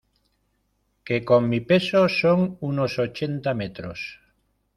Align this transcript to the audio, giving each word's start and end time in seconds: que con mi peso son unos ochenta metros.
que 1.05 1.23
con 1.29 1.47
mi 1.47 1.61
peso 1.69 2.09
son 2.09 2.39
unos 2.71 2.97
ochenta 2.97 3.53
metros. 3.53 3.99